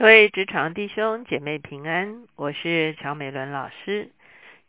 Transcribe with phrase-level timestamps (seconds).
[0.00, 4.10] 各位职场弟兄姐妹平安，我是乔美伦老师。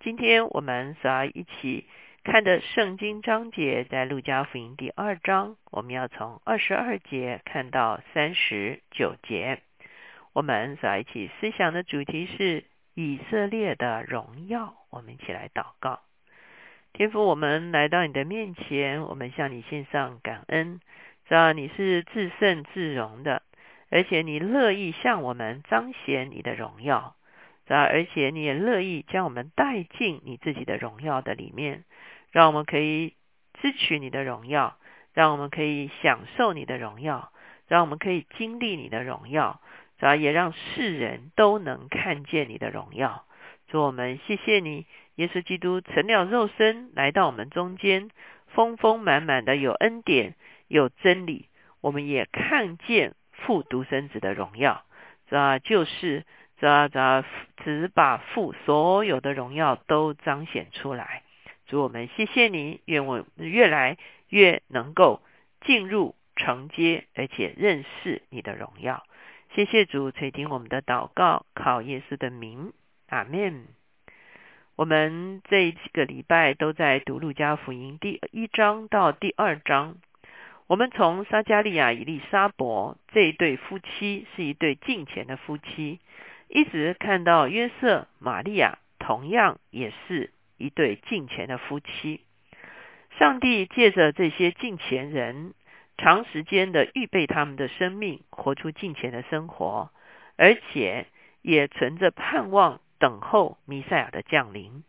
[0.01, 1.88] 今天我们所要一起
[2.25, 9.62] 看的圣经章节在路加福音第二章，我们要从二十二节看到三十九节。
[10.34, 14.75] 我们所要一起思想的主题是以色列的荣耀。
[14.89, 16.02] 我们一起来祷告，
[16.91, 20.82] 天父，我们来到你的面前，我们向你献上感恩，
[21.29, 23.41] 知道你是自胜自荣的。
[23.92, 27.16] 而且你乐意向我们彰显你的荣耀，
[27.68, 27.84] 啊！
[27.84, 31.84] 而且你也乐意将我们带进你自己的荣耀的里面，
[32.32, 33.16] 让我们可以
[33.62, 34.77] 支取你的荣耀，
[35.13, 37.34] 让我们可以享受你的荣耀，
[37.68, 39.59] 让我们可以经历你的荣耀，
[39.99, 40.16] 啊！
[40.16, 43.26] 也让世人都能看见你的荣耀。
[43.68, 44.85] 主我们谢谢你，
[45.16, 48.10] 耶稣基督成了肉身来到我们中间，
[48.48, 50.35] 丰丰满满的有恩典
[50.70, 51.49] 有真理，
[51.82, 53.16] 我们也看见。
[53.45, 54.84] 父独生子的荣耀，
[55.27, 56.26] 这就是
[56.59, 57.23] 这这
[57.63, 61.24] 只把父所有的荣耀都彰显出来。
[61.68, 63.98] 主我们谢谢你，愿我越来
[64.30, 65.22] 越能够
[65.62, 69.03] 进入承接，而且认识你的荣耀。
[69.56, 72.74] 谢谢主垂听我们的祷告，靠耶稣的名，
[73.08, 73.68] 阿门。
[74.75, 79.97] 我们这几个礼拜都在读路加福音第一章到第二章。
[80.72, 86.00] 我们从撒加利亚、以利沙伯这一对夫妻是一对敬虔的夫妻，
[86.47, 92.22] 一直看到约瑟、玛利亚，同样也是一对敬虔的夫妻。
[93.19, 95.53] 上帝借着这些敬虔人，
[95.97, 99.92] 长时间的预备他们的生命，活出敬虔的生活，
[100.38, 101.08] 而且
[101.42, 104.86] 也存着盼望，等候弥赛亚的降临。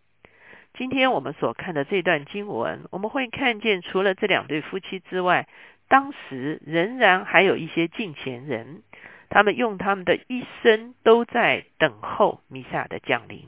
[0.74, 5.46] 今天我们所看的这段经文，我们会看见，除了这两对夫妻之外，
[5.92, 8.82] 当时仍然还有一些近前人，
[9.28, 13.46] 他们用他们的一生都在等候弥撒的降临。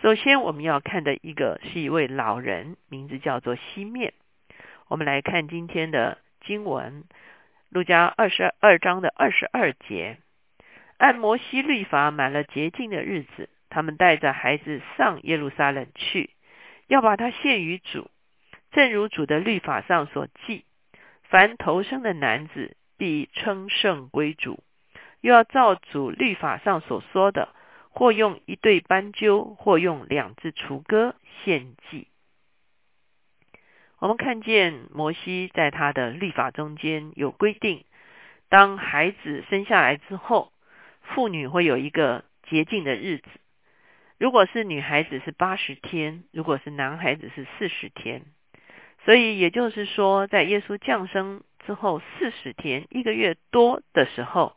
[0.00, 4.14] 首先，我们要看的一个是一位老人，名字叫做西面。
[4.88, 6.16] 我们来看今天的
[6.46, 7.04] 经文，
[7.68, 10.16] 路加二十二章的二十二节，
[10.96, 13.50] 按摩西律法满了洁净的日子。
[13.68, 16.30] 他们带着孩子上耶路撒冷去，
[16.86, 18.10] 要把他献于主，
[18.72, 20.64] 正如主的律法上所记：
[21.34, 24.62] 凡投生的男子必称圣归主。
[25.20, 27.48] 又要照主律法上所说的，
[27.90, 32.06] 或用一对斑鸠，或用两只雏鸽献祭。
[33.98, 37.84] 我们看见摩西在他的律法中间有规定：
[38.48, 40.52] 当孩子生下来之后，
[41.02, 43.24] 妇女会有一个洁净的日子。
[44.18, 48.22] 如果是女孩子是八十天，如果是男孩子是四十天，
[49.04, 54.56] 所以也就是说，在耶稣降生之后四十天一个月多的时候，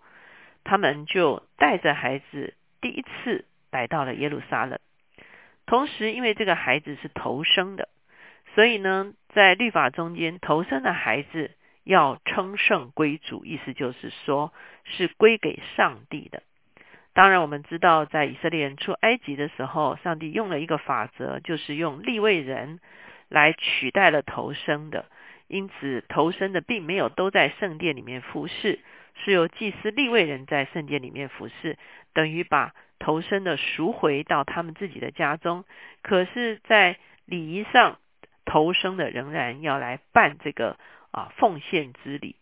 [0.64, 4.80] 他们就带着孩子第一次来到了耶路撒冷。
[5.66, 7.90] 同时，因为这个孩子是头生的，
[8.56, 11.52] 所以呢，在律法中间，头生的孩子
[11.84, 14.54] 要称圣归主，意思就是说
[14.86, 16.42] 是归给上帝的。
[17.14, 22.80] 当然，我们知道，在以色列人出埃及的时候，上帝用了一个法则，就是用立位人
[23.30, 25.06] 来取代了头生的。
[25.48, 28.80] 因此，头生的并没有都在圣殿里面服侍，
[29.16, 31.78] 是由祭司立位人在圣殿里面服侍，
[32.14, 35.64] 等于把头生的赎回到他们自己的家中。
[36.02, 38.00] 可是，在礼仪上，
[38.44, 40.78] 头生的仍然要来办这个
[41.12, 42.36] 啊奉献之礼。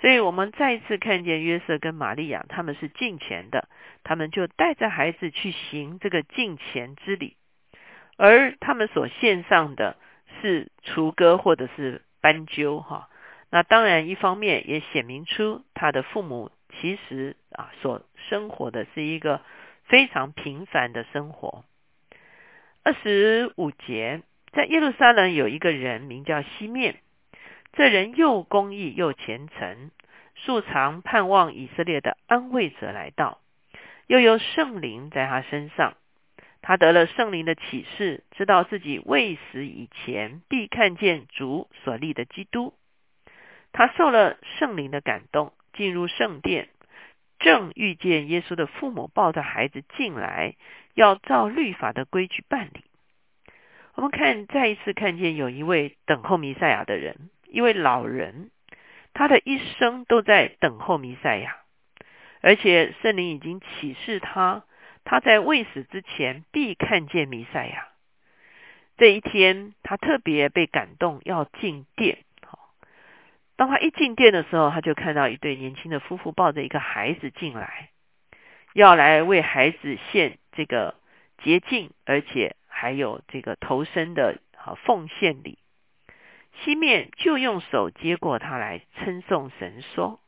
[0.00, 3.68] 所以我们再次看见约瑟跟玛利亚，他们是敬虔的，
[4.04, 7.36] 他们就带着孩子去行这个敬虔之礼，
[8.16, 9.96] 而他们所献上的
[10.46, 13.08] 是雏鸽或者是斑鸠，哈。
[13.50, 19.40] 那当然一方面也显明出他的父母其实啊所生活的是一个
[19.84, 21.64] 非常平凡的生活。
[22.84, 27.00] 二十五节，在耶路撒冷有一个人名叫西面。
[27.72, 29.90] 这人又公义又虔诚，
[30.36, 33.40] 素常盼望以色列的安慰者来到，
[34.06, 35.94] 又有圣灵在他身上。
[36.66, 42.74] 他得了圣灵的启示，知道自己未死以前必看见主所立的基督。
[43.72, 46.68] 他受了圣灵的感动，进入圣殿，
[47.38, 50.56] 正遇见耶稣的父母抱着孩子进来，
[50.94, 52.82] 要照律法的规矩办理。
[53.94, 57.30] 我们看，再一次看见有一位等候弥赛亚的人。
[57.48, 58.50] 一位老人，
[59.14, 61.58] 他的一生都在等候弥赛亚，
[62.40, 64.64] 而且圣灵已经启示他，
[65.06, 67.88] 他在未死之前必看见弥赛亚。
[68.98, 72.18] 这一天，他特别被感动，要进殿。
[72.44, 72.58] 好，
[73.54, 77.90] 当他一进殿的时候，他就看到一对年轻的夫妇抱着一个孩子进来。
[78.72, 80.96] 要来为孩子献这个
[81.38, 84.40] 洁净，而且还有这个投身的
[84.84, 85.58] 奉献礼。
[86.64, 90.18] 西面就用手接过他来称颂神说：“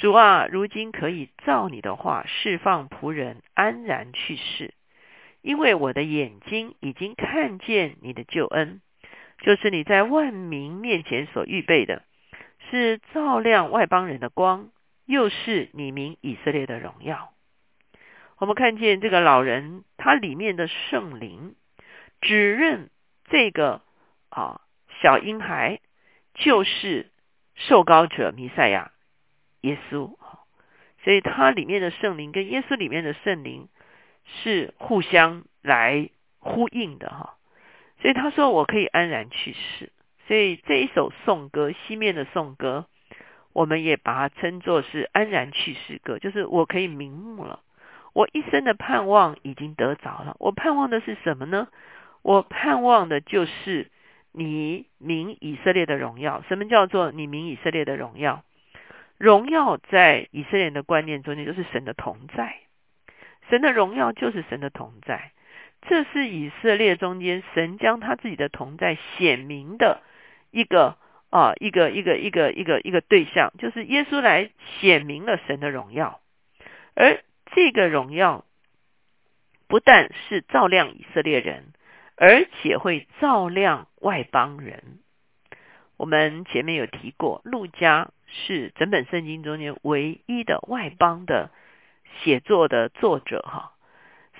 [0.00, 4.72] 主啊，如今可以照你的话释放仆人安然去世，
[5.42, 8.80] 因为我的眼睛已经看见你的救恩，
[9.42, 12.02] 就是你在万民面前所预备的，
[12.70, 14.70] 是照亮外邦人的光，
[15.04, 17.34] 又是你名以色列的荣耀。”
[18.40, 21.56] 我们看见这个老人，他里面的圣灵
[22.22, 22.88] 指认
[23.28, 23.82] 这个
[24.30, 24.62] 啊。
[25.02, 25.80] 小婴孩
[26.34, 27.10] 就是
[27.54, 28.92] 受膏者弥赛亚
[29.60, 30.16] 耶稣，
[31.04, 33.68] 所以它里面的圣灵跟耶稣里面的圣灵
[34.24, 37.36] 是互相来呼应的哈。
[38.00, 39.92] 所以他说我可以安然去世。
[40.26, 42.86] 所以这一首颂歌西面的颂歌，
[43.52, 47.60] 我们也把它称作是安然去世歌，就是我可以瞑目了，
[48.12, 50.36] 我一生的盼望已经得着了。
[50.38, 51.68] 我盼望的是什么呢？
[52.22, 53.90] 我盼望的就是。
[54.32, 58.44] 你名以色列的荣耀，什么叫做你名以色列的荣耀？
[59.20, 62.56] 荣耀在以色列人的观念中间就是神的同在，
[63.50, 65.32] 神的荣耀就是神的同在。
[65.82, 70.00] 这是以色列中间神将他自己的同在显明的
[70.50, 70.96] 一个
[71.28, 74.50] 啊一个一个一个一个一个对象，就是耶稣来
[74.80, 76.20] 显明了神的荣耀，
[76.94, 77.22] 而
[77.52, 78.46] 这个荣耀
[79.68, 81.72] 不但是照亮以色列人。
[82.22, 84.98] 而且会照亮外邦人。
[85.96, 91.50] 我们前面有提过，路加是整本圣经中间唯一的外邦的
[92.22, 93.72] 写作的作者，哈。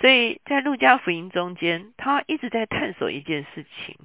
[0.01, 3.97] 所以在路加福音中间，他一直在探索一件事情，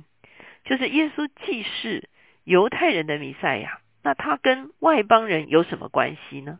[0.66, 2.10] 就是耶稣既是
[2.44, 6.60] 犹太人的弥赛亚，那他跟外邦人有什么关系呢？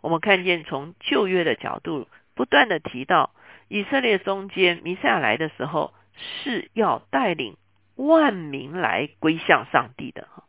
[0.00, 3.32] 我们看见从旧约的角度，不断的提到
[3.68, 5.94] 以色列中间弥赛亚来的时候。
[6.42, 7.56] 是要带领
[7.94, 10.42] 万民来归向上帝的哈，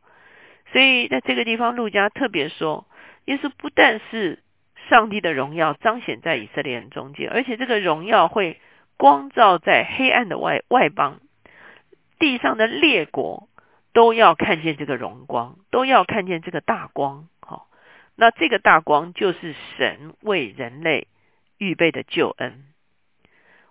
[0.72, 2.86] 所以在这个地方，路加特别说，
[3.26, 4.44] 耶稣不但是
[4.90, 8.60] 上帝的荣耀彰显在以色列人中间，而且这个荣耀会
[8.98, 11.20] 光照在黑暗的外外邦，
[12.20, 13.50] 地上的列国
[13.94, 17.28] 都要看见这个荣光，都要看见这个大光。
[17.42, 17.68] 好，
[18.16, 21.08] 那这个大光就是神为人类
[21.58, 22.66] 预备的救恩。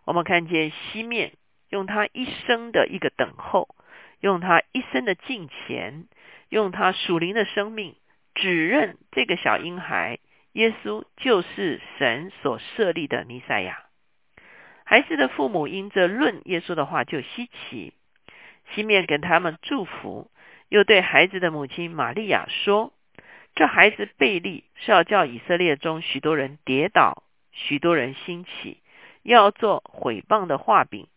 [0.05, 1.33] 我们看见西面。
[1.71, 3.69] 用他一生的一个等候，
[4.21, 6.07] 用他一生的敬虔，
[6.49, 7.97] 用他属灵的生命，
[8.35, 10.19] 指认这个小婴孩
[10.53, 13.85] 耶稣就是神所设立的弥赛亚。
[14.85, 17.93] 孩子的父母因着论耶稣的话就稀奇，
[18.75, 20.31] 西面给他们祝福，
[20.69, 22.93] 又对孩子的母亲玛利亚说
[23.55, 28.81] ：“这孩子贝利是要叫以色列中许多人跌倒，许多人兴起，
[29.23, 31.09] 要做毁谤的画饼。”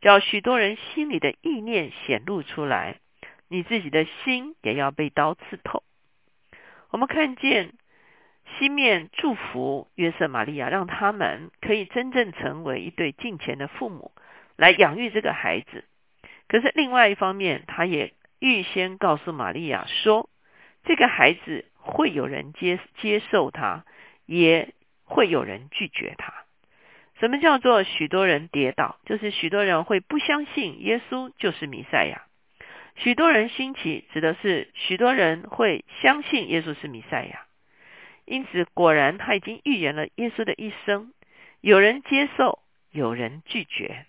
[0.00, 3.00] 叫许多人心里的意念显露出来，
[3.50, 5.82] 你自己的心也要被刀刺透。
[6.90, 7.72] 我们看见
[8.58, 14.12] 西面祝福约瑟、玛利亚，让他们可以真正成为一对敬虔的父母，
[14.56, 15.84] 来养育这个孩子。
[16.46, 20.30] 可是另外一方面，他也预先告诉玛利亚说，
[20.84, 23.84] 这个孩子会有人接接受他，
[24.26, 26.32] 也会有人拒绝他。
[27.18, 28.98] 什么叫做许多人跌倒？
[29.04, 32.22] 就是许多人会不相信耶稣就是弥赛亚。
[32.96, 37.46] 许多人兴起，指的是许多人会相信耶稣是弥赛亚。
[38.24, 41.12] 因此，果然他已经预言了耶稣的一生：
[41.60, 44.06] 有人接受，有人拒绝，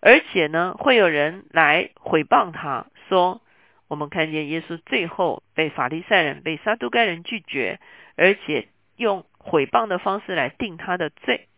[0.00, 2.86] 而且呢，会有人来毁谤他。
[3.08, 3.40] 说
[3.88, 7.80] 我们看见耶稣最后被法利赛人、被撒都该人拒绝，
[8.16, 11.48] 而且用毁谤的方式来定他的罪。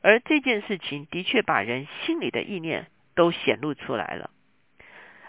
[0.00, 4.30] 而这件事情的确把人心里的意念都显露出来了，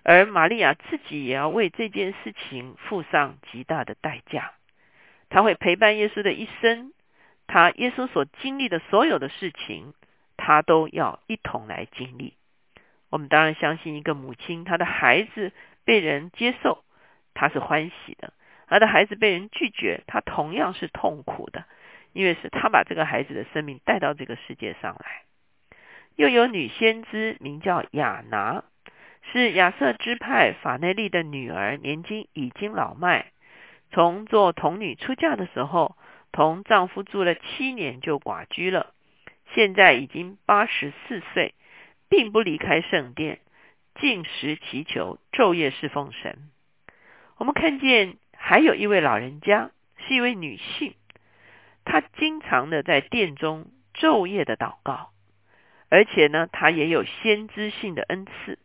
[0.04, 4.52] 而玛利亚自己也要为这件事情付上极大的代价。
[5.30, 6.94] 他会陪伴耶稣的一生，
[7.48, 9.94] 他耶稣所经历的所有的事情，
[10.38, 12.36] 他都要一同来经历。
[13.10, 15.52] 我们当然相信，一个母亲，她的孩子
[15.86, 16.84] 被人接受，
[17.36, 18.34] 她是欢喜的；
[18.68, 21.66] 她的孩子被人拒绝，她同样是痛苦的。
[22.12, 25.24] 因为是她把这个孩子的生命带到这个世界上来，
[26.16, 28.64] 又有女先知名叫亚拿，
[29.32, 33.32] 是亚瑟支派法内利的女儿，年纪已经老迈，
[33.92, 35.96] 从做童女出嫁的时候，
[36.32, 38.94] 同丈夫住了七年就寡居了，
[39.56, 41.56] 现在已经八十四岁，
[42.10, 43.40] 并不离开圣殿，
[43.96, 46.50] 进食祈求，昼夜侍奉神。
[47.38, 50.94] 我们看见还有一位老人家，是一位女性。
[51.86, 55.12] 她经常的在殿中昼夜的祷告，
[55.90, 58.60] 而且呢，她也有先知性的恩赐，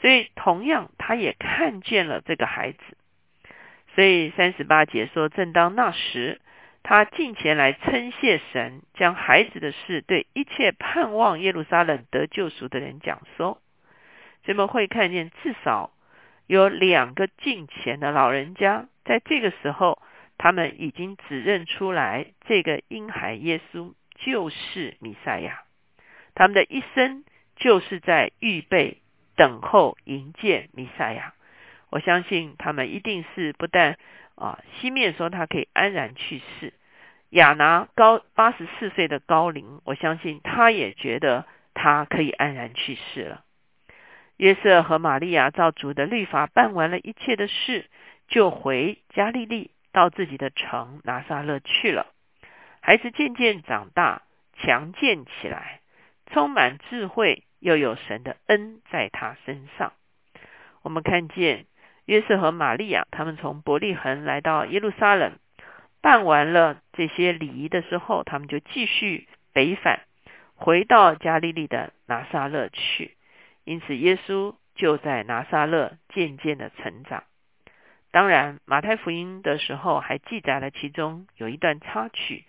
[0.00, 2.78] 所以同样他也看见了这个孩子。
[3.94, 6.40] 所以三十八节说，正当那时，
[6.84, 13.60] 他进前来称谢神，将孩子的事对一切盼望耶路撒冷得救赎的人讲说。
[14.44, 15.90] 人们会看见至少
[16.46, 20.00] 有两个近前的老人家，在这个时候，
[20.38, 25.64] 他们已经指认出来，这个婴孩耶稣就是弥赛亚。
[26.34, 27.24] 他们的一生
[27.56, 29.02] 就是在预备、
[29.38, 31.32] 等候、迎接弥赛亚。
[31.88, 33.96] 我相信他们一定是不但
[34.34, 36.74] 啊，西面说他可以安然去世，
[37.30, 43.44] 亚拿高八十四岁的高龄，我相信他也觉得他可以安然去世了。
[44.36, 47.86] 约瑟和玛利亚照主的律法办完了一切的事，
[48.28, 52.06] 就回加利利到自己的城拿撒勒去了。
[52.80, 54.22] 孩子渐渐长大，
[54.58, 55.80] 强健起来，
[56.30, 59.92] 充满智慧，又有神的恩在他身上。
[60.82, 61.66] 我们看见
[62.06, 65.32] 约瑟和玛利亚，他们从伯利恒来到耶路撒冷，
[66.00, 70.00] 办完了这些礼仪的时候，他们就继续北返，
[70.54, 73.16] 回到加利利的拿撒勒去。
[73.64, 77.24] 因此，耶稣就在拿撒勒渐渐的成长。
[78.10, 82.44] 当然，马太福音的时候还记载了其中有一段插曲，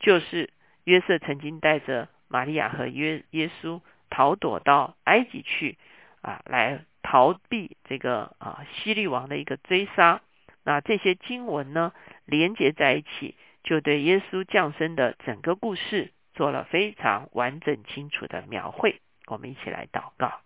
[0.00, 0.48] 就是
[0.84, 5.78] 约瑟曾经带着玛利亚和约耶稣逃躲到埃及去，
[6.20, 10.20] 啊，来逃避这个啊希律王的一个追杀。
[10.64, 11.92] 那这些经文呢，
[12.26, 19.00] 连接在一起，就对耶稣降生的整个故事做了非常完整清楚的描绘。
[19.26, 20.40] 我们一起来祷告。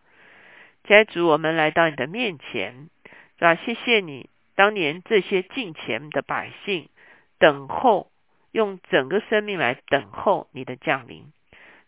[0.85, 2.89] 家主，我们来到你的面前，
[3.39, 3.57] 是吧？
[3.57, 6.89] 谢谢你，当年这些近前的百姓
[7.39, 8.09] 等候，
[8.53, 11.33] 用整个生命来等候你的降临，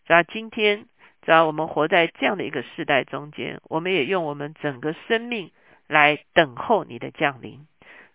[0.04, 0.24] 是吧？
[0.24, 0.86] 今天，
[1.22, 5.50] 只要我们活在这样的一个时代中间，我们也用我们整个生命
[5.86, 7.66] 来等候你的降临，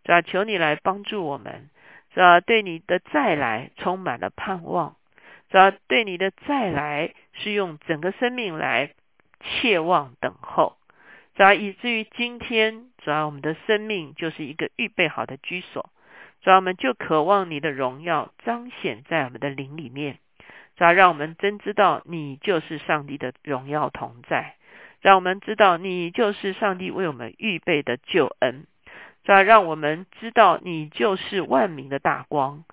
[0.03, 0.21] 主要？
[0.21, 1.69] 求你来帮助我们，
[2.13, 2.41] 主要？
[2.41, 4.95] 对你的再来充满了盼望，
[5.49, 5.71] 主要？
[5.87, 8.93] 对你的再来是用整个生命来。
[9.45, 10.77] 切望等候，
[11.35, 15.89] 主要以至于今天，主要我们的生命就是一个预备好的居所，
[16.41, 20.19] 主要我们就渴望你的荣耀彰显在我们的灵里面，
[20.75, 24.55] 主要让我们真知道你就是上帝的荣耀同在，
[25.01, 28.65] 让我们知道你就是上帝为我们预备的救恩，
[29.23, 32.63] 主要让我们知道你就是万民的大光，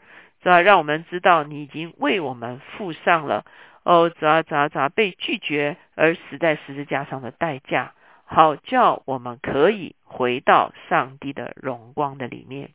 [0.42, 3.44] 主要让我们知道你已经为我们付上了。
[3.82, 7.94] 哦，咋咋咋被拒绝而死在十字架上的代价，
[8.26, 12.70] 好叫我们可以回到上帝的荣光的里面。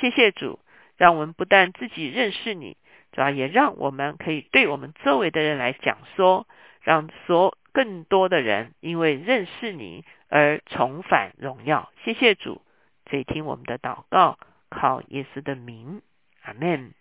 [0.00, 0.58] 谢谢主，
[0.96, 2.78] 让我们不但自己认识你，
[3.12, 6.46] 主要也让我们可以对我们周围的人来讲说，
[6.82, 11.92] 让所更多的人因为认识你而重返荣耀。
[12.04, 12.62] 谢谢主，
[13.10, 14.38] 以听我们的祷告，
[14.68, 16.02] 靠耶稣的名，
[16.42, 16.92] 阿门。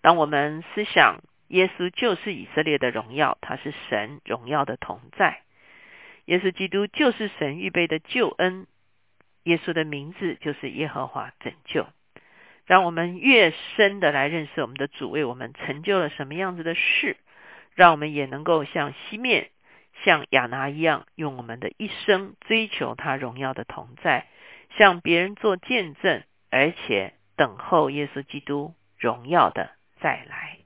[0.00, 1.20] 当我们思想。
[1.48, 5.42] 耶稣就是以色列的荣耀，他是神荣耀的同在。
[6.24, 8.66] 耶稣基督就是神预备的救恩。
[9.42, 11.86] 耶稣的名字就是耶和华拯救。
[12.64, 17.16] 让我们越深的来认识我们的主为我们成就了什么样子的事，
[17.74, 19.50] 让我们也能够像西面、
[20.04, 24.26] 像亚拿一样，用我们的一生追求他荣耀的同在，
[24.78, 30.61] 向别人做见证，而且等候耶稣基督荣耀的再来。